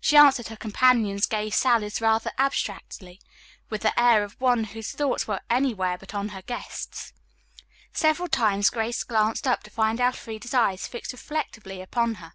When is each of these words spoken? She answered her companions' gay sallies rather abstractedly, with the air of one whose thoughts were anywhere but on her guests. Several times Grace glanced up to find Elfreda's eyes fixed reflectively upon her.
She 0.00 0.16
answered 0.16 0.48
her 0.48 0.56
companions' 0.56 1.26
gay 1.26 1.50
sallies 1.50 2.00
rather 2.00 2.32
abstractedly, 2.38 3.20
with 3.68 3.82
the 3.82 4.00
air 4.00 4.24
of 4.24 4.40
one 4.40 4.64
whose 4.64 4.90
thoughts 4.92 5.28
were 5.28 5.42
anywhere 5.50 5.98
but 5.98 6.14
on 6.14 6.30
her 6.30 6.40
guests. 6.40 7.12
Several 7.92 8.26
times 8.26 8.70
Grace 8.70 9.04
glanced 9.04 9.46
up 9.46 9.62
to 9.64 9.70
find 9.70 10.00
Elfreda's 10.00 10.54
eyes 10.54 10.86
fixed 10.86 11.12
reflectively 11.12 11.82
upon 11.82 12.14
her. 12.14 12.32